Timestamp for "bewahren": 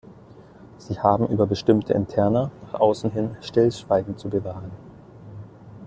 4.31-4.71